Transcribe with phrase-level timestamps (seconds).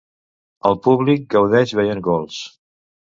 [0.69, 2.41] El públic gaudeix veient gols.